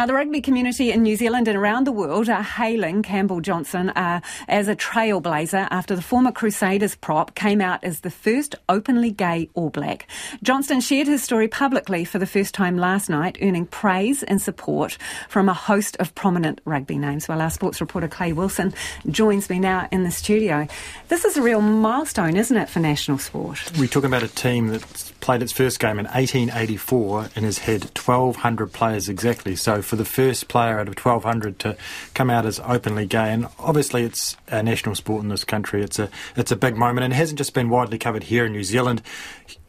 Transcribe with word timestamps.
Now, 0.00 0.06
the 0.06 0.14
rugby 0.14 0.40
community 0.40 0.90
in 0.90 1.04
New 1.04 1.14
Zealand 1.14 1.46
and 1.46 1.56
around 1.56 1.86
the 1.86 1.92
world 1.92 2.28
are 2.28 2.42
hailing 2.42 3.04
Campbell 3.04 3.40
Johnstone 3.40 3.90
uh, 3.90 4.22
as 4.48 4.66
a 4.66 4.74
trailblazer 4.74 5.68
after 5.70 5.94
the 5.94 6.02
former 6.02 6.32
Crusaders 6.32 6.96
prop 6.96 7.36
came 7.36 7.60
out 7.60 7.84
as 7.84 8.00
the 8.00 8.10
first 8.10 8.56
openly 8.68 9.12
gay 9.12 9.48
All 9.54 9.70
Black. 9.70 10.08
Johnstone 10.42 10.80
shared 10.80 11.06
his 11.06 11.22
story 11.22 11.46
publicly 11.46 12.04
for 12.04 12.18
the 12.18 12.26
first 12.26 12.54
time 12.54 12.76
last 12.76 13.08
night, 13.08 13.38
earning 13.40 13.66
praise 13.66 14.24
and 14.24 14.42
support 14.42 14.98
from 15.28 15.48
a 15.48 15.54
host 15.54 15.96
of 16.00 16.12
prominent 16.16 16.60
rugby 16.64 16.98
names. 16.98 17.28
Well, 17.28 17.40
our 17.40 17.48
sports 17.48 17.80
reporter 17.80 18.08
Clay 18.08 18.32
Wilson 18.32 18.74
joins 19.08 19.48
me 19.48 19.60
now 19.60 19.88
in 19.92 20.02
the 20.02 20.10
studio. 20.10 20.66
This 21.06 21.24
is 21.24 21.36
a 21.36 21.42
real 21.42 21.60
milestone, 21.60 22.36
isn't 22.36 22.56
it, 22.56 22.68
for 22.68 22.80
national 22.80 23.18
sport? 23.18 23.70
We're 23.78 23.86
talking 23.86 24.08
about 24.08 24.24
a 24.24 24.28
team 24.28 24.70
that 24.70 25.03
played 25.24 25.42
its 25.42 25.52
first 25.52 25.80
game 25.80 25.98
in 25.98 26.04
1884 26.04 27.30
and 27.34 27.46
has 27.46 27.56
had 27.56 27.84
1,200 27.96 28.70
players 28.74 29.08
exactly. 29.08 29.56
So 29.56 29.80
for 29.80 29.96
the 29.96 30.04
first 30.04 30.48
player 30.48 30.78
out 30.78 30.86
of 30.86 31.02
1,200 31.02 31.58
to 31.60 31.78
come 32.12 32.28
out 32.28 32.44
as 32.44 32.60
openly 32.60 33.06
gay, 33.06 33.32
and 33.32 33.48
obviously 33.58 34.02
it's 34.02 34.36
a 34.48 34.62
national 34.62 34.94
sport 34.94 35.22
in 35.22 35.30
this 35.30 35.42
country. 35.42 35.82
It's 35.82 35.98
a 35.98 36.10
it's 36.36 36.52
a 36.52 36.56
big 36.56 36.76
moment, 36.76 37.04
and 37.04 37.14
it 37.14 37.16
hasn't 37.16 37.38
just 37.38 37.54
been 37.54 37.70
widely 37.70 37.96
covered 37.96 38.24
here 38.24 38.44
in 38.44 38.52
New 38.52 38.64
Zealand. 38.64 39.00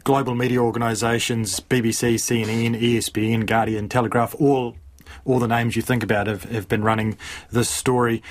Global 0.03 0.35
media 0.35 0.59
organisations, 0.59 1.61
BBC, 1.61 2.15
CNN, 2.15 2.77
ESPN, 2.77 3.45
Guardian, 3.45 3.87
Telegraph, 3.87 4.35
all 4.35 4.75
all 5.23 5.39
the 5.39 5.47
names 5.47 5.77
you 5.77 5.81
think 5.81 6.03
about 6.03 6.27
have, 6.27 6.43
have 6.43 6.67
been 6.67 6.83
running 6.83 7.17
this 7.49 7.69
story. 7.69 8.21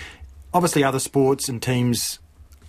Obviously, 0.53 0.85
other 0.85 1.01
sports 1.01 1.49
and 1.49 1.63
teams 1.63 2.19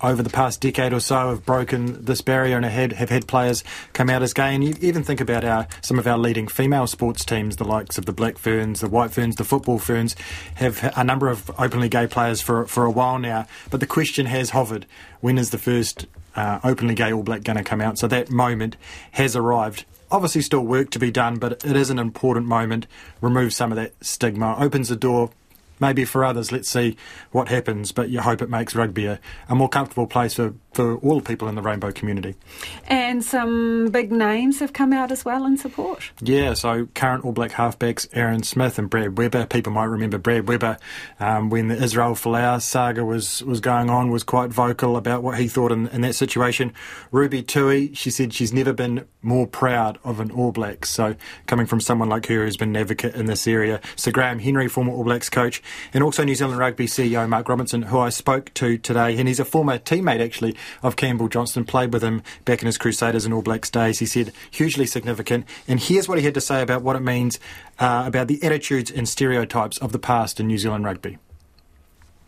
over 0.05 0.21
the 0.21 0.29
past 0.29 0.61
decade 0.61 0.93
or 0.93 0.99
so 0.99 1.29
have 1.29 1.45
broken 1.45 2.05
this 2.05 2.21
barrier 2.21 2.55
and 2.55 2.65
have, 2.65 2.91
have 2.91 3.09
had 3.09 3.27
players 3.27 3.63
come 3.93 4.09
out 4.09 4.21
as 4.21 4.33
gay. 4.33 4.53
And 4.53 4.63
you 4.63 4.75
even 4.81 5.03
think 5.03 5.19
about 5.19 5.43
our 5.43 5.67
some 5.81 5.99
of 5.99 6.07
our 6.07 6.17
leading 6.17 6.47
female 6.47 6.87
sports 6.87 7.25
teams, 7.25 7.55
the 7.55 7.63
likes 7.63 7.97
of 7.97 8.05
the 8.05 8.13
Black 8.13 8.37
Ferns, 8.37 8.81
the 8.81 8.87
White 8.87 9.11
Ferns, 9.11 9.35
the 9.35 9.43
Football 9.43 9.79
Ferns, 9.79 10.15
have 10.55 10.93
a 10.95 11.03
number 11.03 11.29
of 11.29 11.49
openly 11.57 11.89
gay 11.89 12.07
players 12.07 12.41
for 12.41 12.65
for 12.65 12.85
a 12.85 12.91
while 12.91 13.19
now. 13.19 13.47
But 13.69 13.79
the 13.79 13.87
question 13.87 14.25
has 14.27 14.51
hovered: 14.51 14.85
when 15.21 15.37
is 15.37 15.49
the 15.49 15.57
first 15.57 16.05
uh, 16.35 16.59
openly 16.63 16.95
gay 16.95 17.11
All 17.11 17.23
Black 17.23 17.43
going 17.43 17.57
to 17.57 17.63
come 17.63 17.81
out? 17.81 17.97
So 17.97 18.07
that 18.07 18.29
moment 18.29 18.77
has 19.11 19.35
arrived. 19.35 19.85
Obviously, 20.11 20.41
still 20.41 20.61
work 20.61 20.91
to 20.91 20.99
be 20.99 21.09
done, 21.09 21.37
but 21.37 21.65
it 21.65 21.75
is 21.75 21.89
an 21.89 21.97
important 21.97 22.45
moment. 22.45 22.85
Removes 23.21 23.55
some 23.55 23.71
of 23.71 23.75
that 23.77 23.93
stigma, 24.05 24.55
opens 24.59 24.89
the 24.89 24.95
door 24.95 25.31
maybe 25.79 26.05
for 26.05 26.23
others, 26.23 26.51
let's 26.51 26.69
see 26.69 26.97
what 27.31 27.49
happens. 27.49 27.91
But 27.91 28.09
you 28.09 28.21
hope 28.21 28.41
it 28.41 28.49
makes 28.49 28.75
rugby 28.75 29.05
a, 29.05 29.19
a 29.49 29.55
more 29.55 29.69
comfortable 29.69 30.07
place 30.07 30.33
for, 30.35 30.53
for 30.73 30.97
all 30.97 31.19
the 31.19 31.25
people 31.25 31.47
in 31.47 31.55
the 31.55 31.61
rainbow 31.61 31.91
community. 31.91 32.35
And 32.87 33.23
some 33.23 33.89
big 33.89 34.11
names 34.11 34.59
have 34.59 34.73
come 34.73 34.93
out 34.93 35.11
as 35.11 35.25
well 35.25 35.45
in 35.45 35.57
support. 35.57 36.11
Yeah, 36.21 36.53
so 36.53 36.87
current 36.95 37.25
All 37.25 37.31
Black 37.31 37.51
halfbacks 37.51 38.07
Aaron 38.13 38.43
Smith 38.43 38.77
and 38.79 38.89
Brad 38.89 39.17
Weber. 39.17 39.45
People 39.45 39.73
might 39.73 39.85
remember 39.85 40.17
Brad 40.17 40.47
Weber 40.47 40.77
um, 41.19 41.49
when 41.49 41.67
the 41.67 41.81
Israel 41.81 42.13
Folau 42.13 42.61
saga 42.61 43.03
was, 43.03 43.43
was 43.43 43.59
going 43.59 43.89
on, 43.89 44.09
was 44.09 44.23
quite 44.23 44.51
vocal 44.51 44.97
about 44.97 45.23
what 45.23 45.37
he 45.39 45.47
thought 45.47 45.71
in, 45.71 45.87
in 45.89 46.01
that 46.01 46.15
situation. 46.15 46.73
Ruby 47.11 47.43
Tui, 47.43 47.93
she 47.93 48.09
said 48.09 48.33
she's 48.33 48.53
never 48.53 48.73
been 48.73 49.05
more 49.21 49.47
proud 49.47 49.97
of 50.03 50.19
an 50.19 50.31
All 50.31 50.51
Black. 50.51 50.85
So 50.85 51.15
coming 51.47 51.65
from 51.65 51.81
someone 51.81 52.09
like 52.09 52.27
her 52.27 52.45
who's 52.45 52.57
been 52.57 52.69
an 52.69 52.77
advocate 52.77 53.15
in 53.15 53.25
this 53.25 53.47
area. 53.47 53.81
So 53.95 54.11
Graham 54.11 54.39
Henry, 54.39 54.67
former 54.67 54.91
All 54.91 55.03
Blacks 55.03 55.29
coach, 55.29 55.61
and 55.93 56.03
also 56.03 56.23
New 56.23 56.35
Zealand 56.35 56.59
Rugby 56.59 56.87
CEO 56.87 57.27
Mark 57.27 57.49
Robinson, 57.49 57.83
who 57.83 57.99
I 57.99 58.09
spoke 58.09 58.53
to 58.55 58.77
today, 58.77 59.17
and 59.17 59.27
he's 59.27 59.39
a 59.39 59.45
former 59.45 59.77
teammate 59.77 60.23
actually 60.23 60.55
of 60.83 60.95
Campbell 60.95 61.27
Johnstone, 61.27 61.65
played 61.65 61.93
with 61.93 62.03
him 62.03 62.21
back 62.45 62.61
in 62.61 62.65
his 62.65 62.77
Crusaders 62.77 63.25
and 63.25 63.33
All 63.33 63.41
Blacks 63.41 63.69
days. 63.69 63.99
He 63.99 64.05
said 64.05 64.31
hugely 64.51 64.85
significant, 64.85 65.45
and 65.67 65.79
here's 65.79 66.07
what 66.07 66.17
he 66.17 66.25
had 66.25 66.33
to 66.33 66.41
say 66.41 66.61
about 66.61 66.81
what 66.81 66.95
it 66.95 67.01
means 67.01 67.39
uh, 67.79 68.03
about 68.05 68.27
the 68.27 68.41
attitudes 68.43 68.91
and 68.91 69.07
stereotypes 69.07 69.77
of 69.79 69.91
the 69.91 69.99
past 69.99 70.39
in 70.39 70.47
New 70.47 70.57
Zealand 70.57 70.85
rugby. 70.85 71.17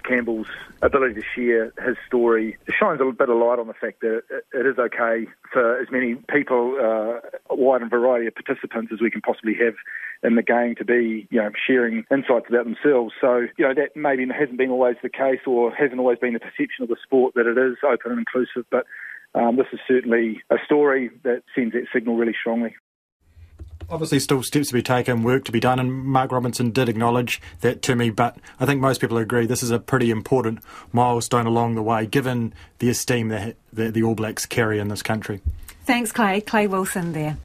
Campbell's 0.08 0.48
ability 0.82 1.16
to 1.16 1.24
share 1.36 1.74
his 1.86 1.98
story 2.08 2.58
shines 2.80 3.02
a 3.02 3.12
bit 3.12 3.30
of 3.30 3.38
light 3.38 3.60
on 3.60 3.68
the 3.68 3.74
fact 3.74 4.02
that 4.02 4.24
it 4.54 4.66
is 4.66 4.78
okay 4.80 5.28
for 5.52 5.80
as 5.82 5.88
many 5.92 6.16
people, 6.32 6.78
uh, 6.80 7.20
a 7.50 7.56
wide 7.56 7.82
and 7.82 7.90
variety 7.92 8.28
of 8.28 8.36
participants 8.36 8.92
as 8.94 9.02
we 9.02 9.12
can 9.12 9.22
possibly 9.22 9.54
have 9.56 9.76
in 10.24 10.36
the 10.36 10.42
game 10.42 10.76
to 10.76 10.86
be, 10.86 11.28
you 11.30 11.40
know, 11.40 11.52
sharing 11.68 12.04
insights 12.12 12.48
about 12.50 12.66
themselves. 12.66 13.14
So, 13.22 13.48
you 13.58 13.68
know, 13.68 13.74
that 13.74 13.96
maybe 13.96 14.26
hasn't 14.28 14.58
been 14.58 14.72
always 14.72 14.96
the 15.04 15.10
case 15.10 15.42
or 15.46 15.74
hasn't 15.74 16.00
always 16.00 16.18
been 16.20 16.34
the 16.34 16.40
perception 16.40 16.84
of 16.84 16.90
the 16.90 16.98
sport 17.04 17.36
that 17.36 17.46
it 17.46 17.58
is 17.58 17.78
open 17.84 18.12
and 18.12 18.20
inclusive, 18.20 18.66
but 18.72 18.86
um, 19.36 19.58
this 19.58 19.68
is 19.72 19.80
certainly 19.88 20.42
a 20.50 20.56
story 20.66 21.12
that 21.24 21.44
sends 21.54 21.74
that 21.74 21.86
signal 21.94 22.16
really 22.16 22.36
strongly. 22.40 22.76
Obviously, 23.90 24.20
still 24.20 24.44
steps 24.44 24.68
to 24.68 24.74
be 24.74 24.82
taken, 24.82 25.24
work 25.24 25.46
to 25.46 25.52
be 25.52 25.60
done, 25.60 25.80
and 25.80 26.06
Mark 26.06 26.32
Robinson 26.32 26.72
did 26.72 26.90
acknowledge 26.90 27.42
that 27.62 27.82
to 27.84 27.96
me. 27.96 28.10
But 28.10 28.38
I 28.60 28.66
think 28.66 28.82
most 28.82 29.02
people 29.02 29.18
agree 29.18 29.46
this 29.46 29.64
is 29.64 29.72
a 29.72 29.80
pretty 29.80 30.12
important 30.12 30.60
milestone 30.94 31.46
along 31.46 31.76
the 31.76 31.84
way, 31.84 32.06
given 32.06 32.54
the 32.80 32.90
esteem 32.90 33.30
that 33.30 33.56
the, 33.74 34.04
All 34.04 34.16
Blacks 34.16 34.46
carry 34.46 34.80
in 34.80 34.88
this 34.88 35.04
country. 35.04 35.42
Thanks, 35.86 36.12
Clay. 36.12 36.42
Clay 36.42 36.68
Wilson 36.68 37.14
there. 37.14 37.36